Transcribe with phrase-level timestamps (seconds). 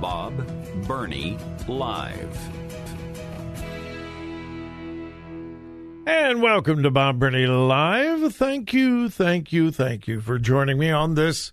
[0.00, 0.46] Bob
[0.86, 2.38] Burney Live.
[6.06, 8.34] And welcome to Bob Burney Live.
[8.34, 11.52] Thank you, thank you, thank you for joining me on this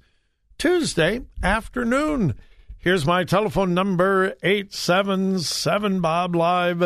[0.57, 2.35] Tuesday afternoon.
[2.77, 6.81] Here's my telephone number 877 Bob Live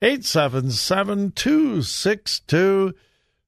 [0.00, 2.94] 877 262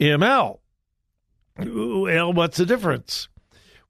[0.00, 0.58] ml.
[1.58, 3.28] Well, what's the difference?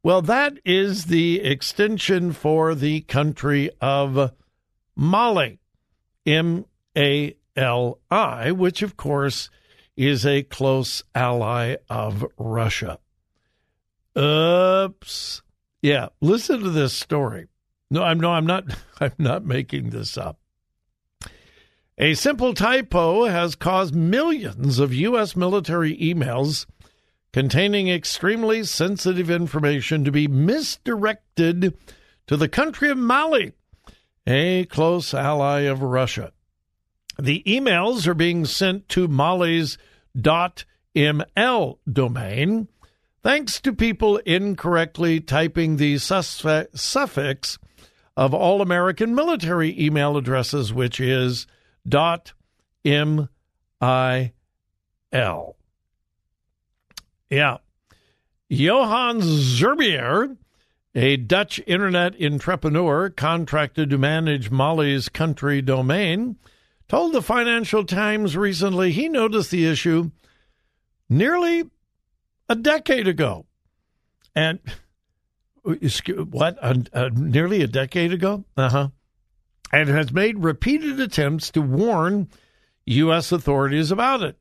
[0.03, 4.33] Well, that is the extension for the country of
[4.95, 5.61] Mali,
[6.27, 9.49] M A L I, which of course
[9.97, 12.99] is a close ally of Russia.
[14.19, 15.43] Oops.
[15.81, 17.47] Yeah, listen to this story.
[17.91, 18.65] No, I'm no, I'm not.
[19.01, 20.39] I'm not making this up.
[21.97, 25.37] A simple typo has caused millions of U.S.
[25.37, 26.67] military emails
[27.33, 31.77] containing extremely sensitive information to be misdirected
[32.27, 33.53] to the country of Mali,
[34.27, 36.33] a close ally of Russia.
[37.17, 39.79] The emails are being sent to Mali's
[40.17, 42.69] .ml domain
[43.23, 47.59] thanks to people incorrectly typing the suffix
[48.17, 51.47] of all American military email addresses, which is
[51.87, 52.33] dot
[52.85, 53.29] M
[53.81, 54.33] I
[55.13, 55.57] L.
[57.31, 57.59] Yeah.
[58.49, 60.37] Johan Zuurbier,
[60.95, 66.37] a Dutch internet entrepreneur contracted to manage Mali's country domain,
[66.89, 70.11] told the Financial Times recently he noticed the issue
[71.09, 71.65] nearly
[72.49, 73.47] a decade ago.
[74.35, 74.61] And
[75.63, 76.59] what?
[77.17, 78.45] Nearly a decade ago?
[78.57, 78.89] Uh huh
[79.73, 82.29] and has made repeated attempts to warn
[82.87, 83.33] U.S.
[83.33, 84.37] authorities about it.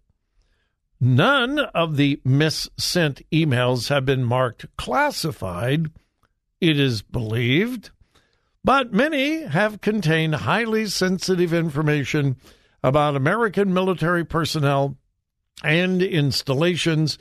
[1.00, 5.92] None of the missent emails have been marked classified,
[6.62, 7.92] it is believed,
[8.64, 12.38] but many have contained highly sensitive information
[12.82, 14.98] about American military personnel
[15.64, 17.18] and installations,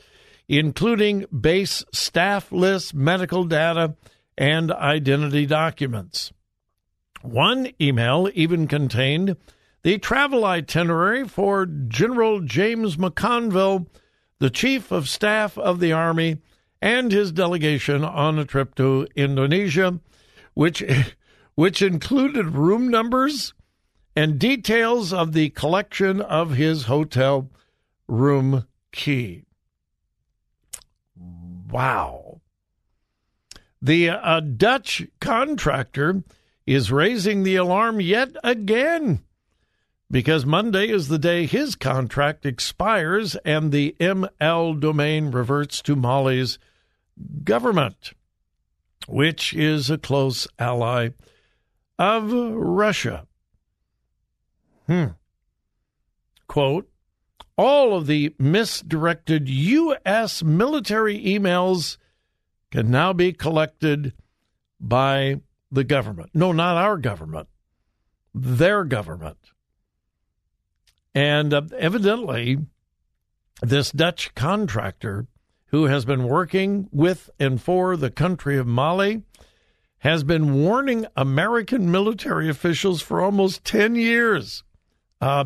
[0.47, 3.95] including base staff lists, medical data,
[4.37, 6.31] and identity documents.
[7.23, 9.37] One email even contained
[9.81, 13.87] the travel itinerary for General James McConville,
[14.39, 16.39] the Chief of Staff of the Army,
[16.81, 20.01] and his delegation on a trip to Indonesia,
[20.53, 20.83] which,
[21.55, 23.53] which included room numbers
[24.17, 27.49] and details of the collection of his hotel
[28.05, 29.45] room key.
[31.71, 32.41] Wow.
[33.81, 36.23] The uh, Dutch contractor
[36.65, 39.23] is raising the alarm yet again
[40.13, 46.59] because Monday is the day his contract expires and the ML domain reverts to Mali's
[47.43, 48.13] government,
[49.07, 51.09] which is a close ally
[51.97, 53.25] of Russia.
[54.85, 55.05] Hmm.
[56.47, 56.87] Quote
[57.57, 60.43] All of the misdirected U.S.
[60.43, 61.97] military emails
[62.69, 64.13] can now be collected
[64.79, 65.41] by
[65.73, 66.29] the government.
[66.33, 67.49] No, not our government,
[68.33, 69.37] their government.
[71.15, 72.59] And uh, evidently,
[73.61, 75.27] this Dutch contractor
[75.67, 79.23] who has been working with and for the country of Mali
[79.99, 84.63] has been warning American military officials for almost 10 years.
[85.21, 85.45] Uh,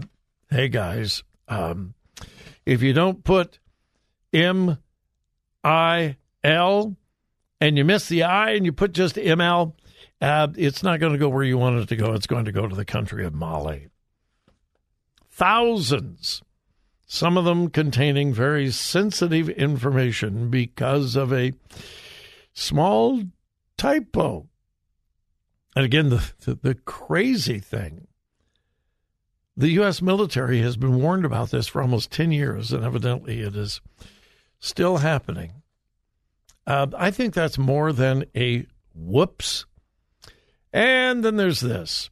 [0.50, 1.94] hey, guys, um,
[2.66, 3.60] if you don't put
[4.34, 4.78] M
[5.64, 6.98] I L
[7.62, 9.74] and you miss the I and you put just ML,
[10.22, 12.14] uh, it's not going to go where you want it to go.
[12.14, 13.88] It's going to go to the country of Mali.
[15.30, 16.42] Thousands
[17.10, 21.54] some of them containing very sensitive information because of a
[22.54, 23.24] small
[23.78, 24.46] typo.
[25.74, 28.08] And again, the, the, the, crazy thing
[29.56, 30.02] the U.S.
[30.02, 33.82] military has been warned about this for almost 10 years, and evidently it is
[34.60, 35.64] still happening.
[36.68, 39.66] Uh, I think that's more than a whoops.
[40.74, 42.10] And then there's this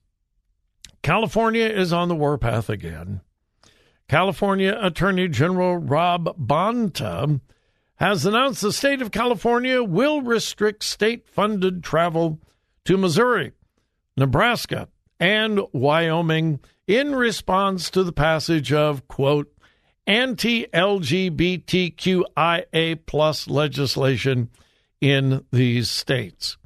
[1.02, 3.22] California is on the warpath again.
[4.08, 7.42] California Attorney General Rob Bonta
[7.96, 12.40] has announced the state of California will restrict state funded travel
[12.86, 13.52] to Missouri,
[14.18, 19.52] Nebraska, and Wyoming in response to the passage of, quote,
[20.06, 22.20] anti LGBTQIA
[23.06, 24.50] plus legislation
[25.02, 26.58] in these states.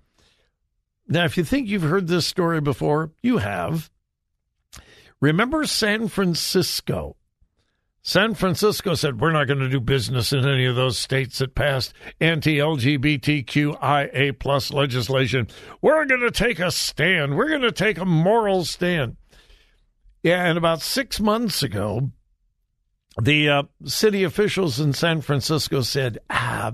[1.09, 3.89] Now, if you think you've heard this story before, you have.
[5.19, 7.17] Remember San Francisco
[8.01, 11.53] San Francisco said, We're not going to do business in any of those states that
[11.53, 15.47] passed anti LGBTQIA plus legislation.
[15.81, 17.35] We're going to take a stand.
[17.35, 19.17] We're going to take a moral stand.
[20.23, 22.11] Yeah, and about six months ago,
[23.21, 26.73] the uh, city officials in San Francisco said, ah,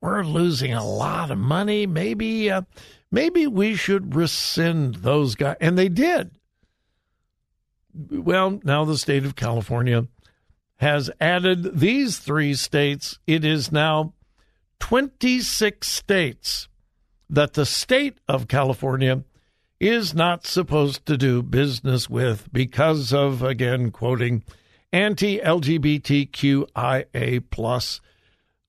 [0.00, 1.86] we're losing a lot of money.
[1.86, 2.62] Maybe, uh,
[3.10, 5.56] maybe we should rescind those guys.
[5.60, 6.30] And they did.
[8.10, 10.06] Well, now the state of California
[10.76, 13.18] has added these three states.
[13.26, 14.14] It is now
[14.78, 16.68] 26 states
[17.28, 19.24] that the state of California
[19.80, 24.44] is not supposed to do business with because of, again, quoting
[24.92, 28.00] anti LGBTQIA plus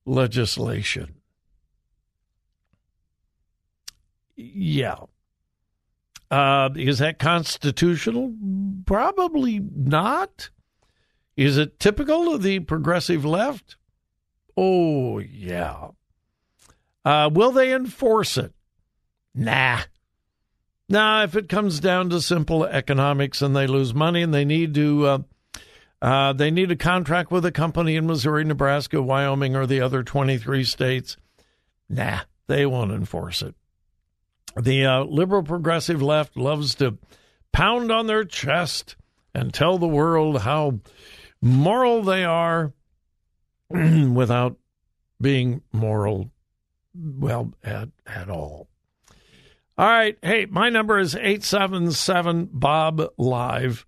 [0.05, 1.18] legislation.
[4.39, 4.95] Yeah.
[6.31, 8.33] Uh, is that constitutional?
[8.85, 10.49] Probably not.
[11.35, 13.75] Is it typical of the progressive left?
[14.55, 15.89] Oh, yeah.
[17.03, 18.53] Uh, will they enforce it?
[19.33, 19.79] Nah.
[20.87, 24.73] Nah, if it comes down to simple economics and they lose money and they need
[24.73, 25.19] to uh,
[26.01, 30.01] uh, they need a contract with a company in Missouri, Nebraska, Wyoming, or the other
[30.03, 31.17] 23 states,
[31.89, 33.55] nah, they won't enforce it.
[34.57, 36.97] The uh, liberal progressive left loves to
[37.51, 38.95] pound on their chest
[39.33, 40.79] and tell the world how
[41.41, 42.73] moral they are
[43.69, 44.57] without
[45.21, 46.31] being moral,
[46.95, 48.67] well, at, at all.
[49.77, 50.17] All right.
[50.21, 53.85] Hey, my number is 877 Bob Live.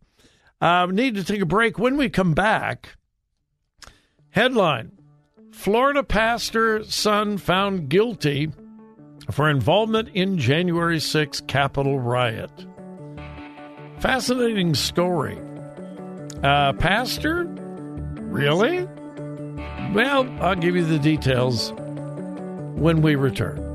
[0.62, 1.80] Uh, need to take a break.
[1.80, 2.96] When we come back,
[4.30, 4.92] headline
[5.52, 8.52] Florida pastor son found guilty
[9.30, 12.52] for involvement in January 6 Capitol riot.
[14.00, 15.38] Fascinating story.
[16.44, 17.46] Uh, Pastor?
[17.46, 18.88] Really?
[19.94, 21.74] Well, I'll give you the details
[22.76, 23.68] when we return.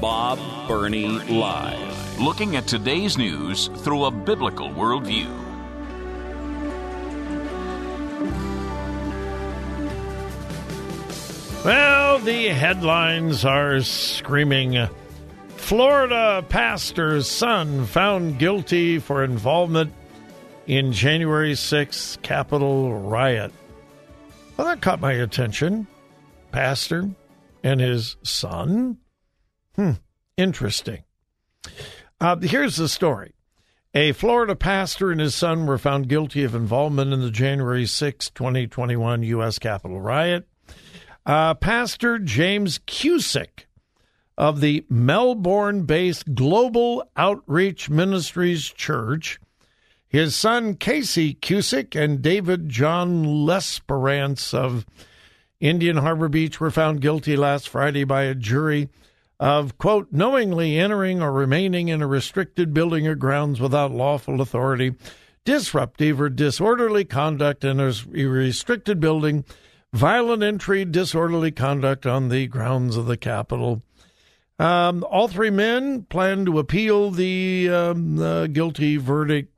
[0.00, 1.85] Bob Burney Live.
[2.18, 5.28] Looking at today's news through a biblical worldview.
[11.62, 14.88] Well, the headlines are screaming
[15.56, 19.92] Florida pastor's son found guilty for involvement
[20.66, 23.52] in January 6th Capitol riot.
[24.56, 25.86] Well, that caught my attention.
[26.50, 27.10] Pastor
[27.62, 28.98] and his son.
[29.74, 29.92] Hmm,
[30.36, 31.02] interesting.
[32.20, 33.34] Uh, here's the story.
[33.94, 38.30] A Florida pastor and his son were found guilty of involvement in the January 6,
[38.30, 39.58] 2021 U.S.
[39.58, 40.46] Capitol riot.
[41.24, 43.66] Uh, pastor James Cusick
[44.38, 49.40] of the Melbourne based Global Outreach Ministries Church,
[50.06, 54.86] his son Casey Cusick, and David John Lesperance of
[55.58, 58.88] Indian Harbour Beach were found guilty last Friday by a jury
[59.38, 64.94] of, quote, knowingly entering or remaining in a restricted building or grounds without lawful authority,
[65.44, 69.44] disruptive or disorderly conduct in a restricted building,
[69.92, 73.82] violent entry, disorderly conduct on the grounds of the Capitol.
[74.58, 79.52] Um, all three men plan to appeal the, um, the guilty verdict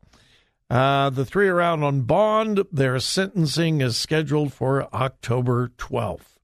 [0.71, 2.65] uh, the three are out on bond.
[2.71, 6.39] Their sentencing is scheduled for October 12th.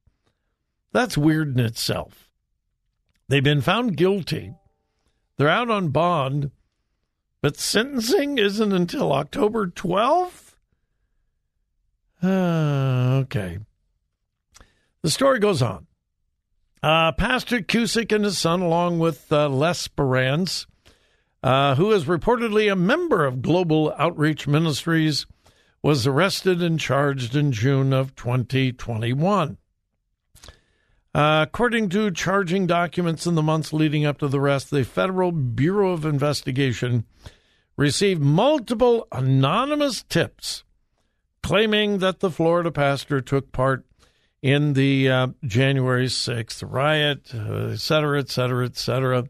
[0.93, 2.24] That's weird in itself.
[3.29, 4.55] They've been found guilty.
[5.37, 6.51] They're out on bond,
[7.41, 10.55] but sentencing isn't until October 12th?
[12.23, 12.27] Uh,
[13.23, 13.59] okay.
[15.03, 15.87] The story goes on.
[16.83, 20.67] Uh, Pastor Cusick and his son, along with uh, Lesperance,
[21.43, 25.27] uh, who is reportedly a member of Global Outreach Ministries,
[25.83, 29.59] was arrested and charged in June of 2021.
[31.15, 35.31] Uh, according to charging documents in the months leading up to the arrest, the Federal
[35.31, 37.05] Bureau of Investigation
[37.77, 40.65] received multiple anonymous tips
[41.45, 43.85] claiming that the Florida pastor took part
[44.43, 49.25] in the uh, January 6th riot, uh, et cetera, et cetera, et cetera.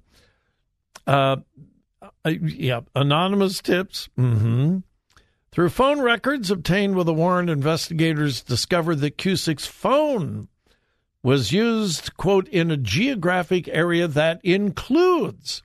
[1.07, 1.37] Uh,
[2.25, 4.09] uh, yeah, anonymous tips.
[4.17, 4.79] Mm-hmm.
[5.53, 10.49] Through phone records obtained with a warrant, investigators discovered that Cusick's phone
[11.25, 15.63] was used, quote, in a geographic area that includes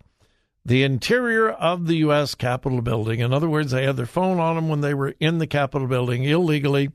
[0.66, 2.34] the interior of the U.S.
[2.34, 3.20] Capitol building.
[3.20, 5.88] In other words, they had their phone on them when they were in the Capitol
[5.88, 6.92] building illegally.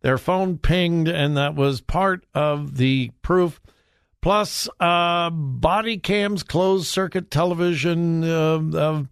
[0.00, 3.60] Their phone pinged, and that was part of the proof
[4.20, 9.08] plus uh, body cams, closed circuit television uh, of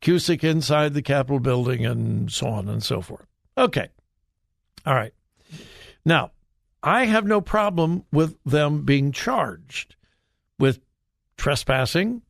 [0.00, 3.26] Cusick inside the Capitol building, and so on and so forth.
[3.58, 3.88] Okay.
[4.86, 5.12] All right.
[6.04, 6.30] Now,
[6.84, 9.96] I have no problem with them being charged
[10.58, 10.80] with
[11.38, 12.20] trespassing,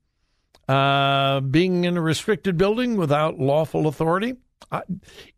[0.69, 4.37] uh, being in a restricted building without lawful authority.
[4.71, 4.83] I,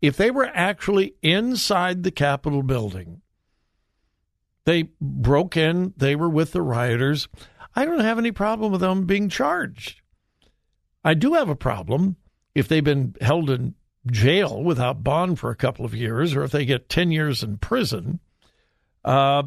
[0.03, 3.21] if they were actually inside the Capitol building,
[4.65, 7.27] they broke in, they were with the rioters.
[7.75, 9.99] I don't have any problem with them being charged.
[11.03, 12.17] I do have a problem
[12.53, 13.73] if they've been held in
[14.11, 17.57] jail without bond for a couple of years or if they get 10 years in
[17.57, 18.19] prison.
[19.07, 19.43] Uh,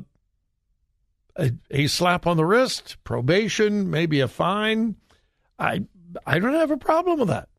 [1.36, 4.96] a, a slap on the wrist, probation, maybe a fine.
[5.58, 5.84] I
[6.26, 7.50] I don't have a problem with that.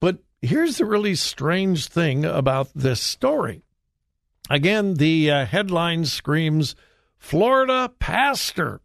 [0.00, 3.62] But here's the really strange thing about this story.
[4.50, 6.76] Again, the uh, headline screams
[7.16, 8.82] Florida pastor.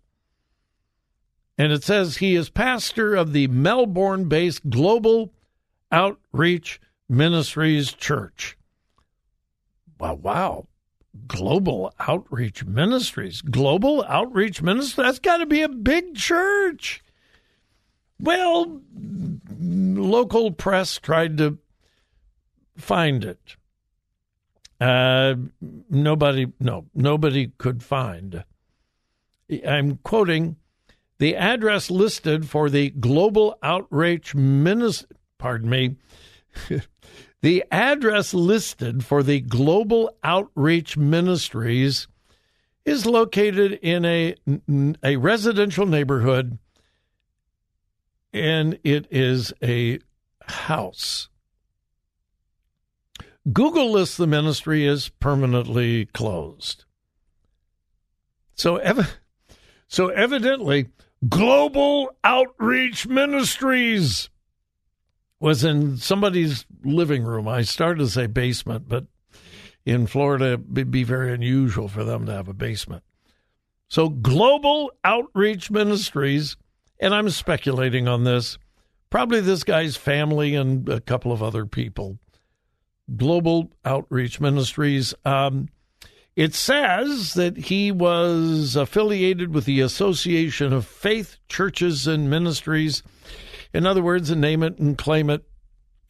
[1.57, 5.33] And it says he is pastor of the Melbourne based Global
[5.91, 6.79] Outreach
[7.09, 8.57] Ministries Church.
[9.99, 10.67] Wow, wow.
[11.27, 13.41] Global Outreach Ministries.
[13.41, 14.95] Global Outreach Ministries?
[14.95, 17.03] That's got to be a big church.
[18.19, 18.81] Well,
[19.59, 21.57] local press tried to
[22.77, 23.55] find it.
[24.79, 25.35] Uh,
[25.89, 28.43] nobody, no, nobody could find.
[29.67, 30.57] I'm quoting
[31.17, 35.17] the address listed for the Global Outreach Ministry.
[35.37, 35.95] Pardon me.
[37.41, 42.07] the address listed for the Global Outreach Ministries
[42.85, 44.35] is located in a
[45.03, 46.57] a residential neighborhood,
[48.33, 49.99] and it is a
[50.41, 51.29] house.
[53.53, 56.85] Google lists the ministry as permanently closed.
[58.53, 59.19] So, ev-
[59.87, 60.89] so evidently,
[61.27, 64.29] Global Outreach Ministries
[65.39, 67.47] was in somebody's living room.
[67.47, 69.05] I started to say basement, but
[69.85, 73.03] in Florida, it'd be very unusual for them to have a basement.
[73.87, 76.57] So, Global Outreach Ministries
[76.99, 78.57] and I'm speculating on this,
[79.09, 82.19] probably this guy's family and a couple of other people.
[83.15, 85.13] Global Outreach Ministries.
[85.25, 85.69] Um,
[86.35, 93.01] it says that he was affiliated with the Association of Faith Churches and Ministries.
[93.73, 95.43] In other words, a name it and claim it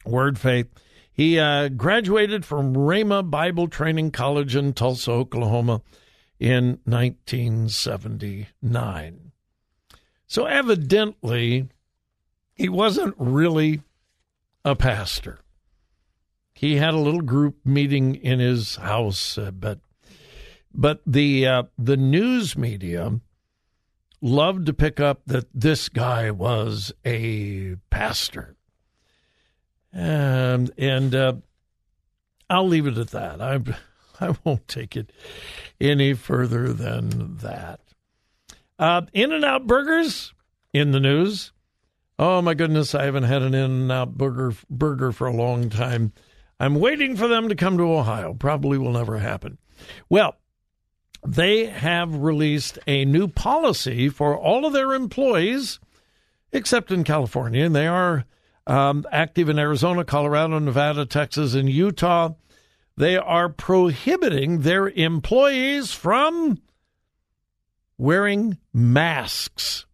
[0.04, 0.68] word faith.
[1.12, 5.82] He uh, graduated from Rhema Bible Training College in Tulsa, Oklahoma
[6.38, 9.32] in 1979.
[10.26, 11.68] So evidently,
[12.54, 13.82] he wasn't really
[14.64, 15.40] a pastor.
[16.54, 19.80] He had a little group meeting in his house, uh, but
[20.72, 23.20] but the uh, the news media
[24.20, 28.56] loved to pick up that this guy was a pastor,
[29.92, 31.34] and and uh,
[32.48, 33.40] I'll leave it at that.
[33.40, 33.60] I
[34.20, 35.12] I won't take it
[35.80, 37.80] any further than that.
[38.78, 40.32] Uh, in and Out Burgers
[40.72, 41.52] in the news.
[42.18, 45.70] Oh my goodness, I haven't had an In and Out burger burger for a long
[45.70, 46.12] time.
[46.58, 48.34] I'm waiting for them to come to Ohio.
[48.34, 49.56] Probably will never happen.
[50.10, 50.36] Well,
[51.26, 55.78] they have released a new policy for all of their employees,
[56.52, 57.64] except in California.
[57.64, 58.24] And they are
[58.66, 62.30] um, active in Arizona, Colorado, Nevada, Texas, and Utah.
[62.96, 66.58] They are prohibiting their employees from
[67.98, 69.86] wearing masks.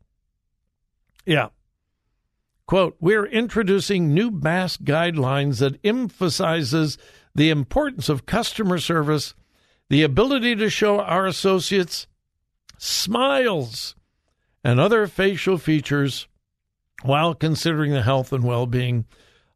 [1.25, 1.49] Yeah.
[2.66, 6.99] Quote, we're introducing new mask guidelines that emphasizes
[7.35, 9.35] the importance of customer service
[9.88, 12.07] the ability to show our associates
[12.78, 13.95] smiles
[14.64, 16.26] and other facial features
[17.02, 19.05] while considering the health and well being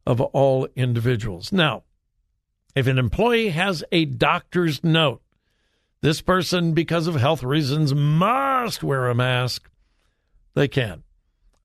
[0.05, 1.51] of all individuals.
[1.51, 1.83] Now,
[2.75, 5.21] if an employee has a doctor's note,
[6.01, 9.69] this person, because of health reasons, must wear a mask,
[10.55, 11.03] they can.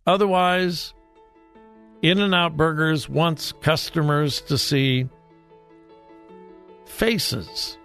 [0.06, 0.92] Otherwise,
[2.02, 5.08] In N Out Burgers wants customers to see
[6.84, 7.78] faces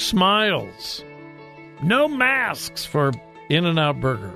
[0.00, 1.04] smiles.
[1.82, 3.12] No masks for
[3.48, 4.34] In N Out Burger.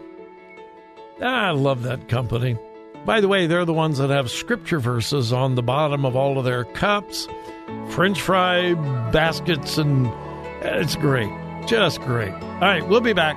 [1.22, 2.56] I love that company.
[3.04, 6.38] By the way, they're the ones that have scripture verses on the bottom of all
[6.38, 7.28] of their cups,
[7.90, 8.74] french fry
[9.10, 10.10] baskets, and
[10.62, 11.30] it's great.
[11.66, 12.32] Just great.
[12.32, 13.36] All right, we'll be back.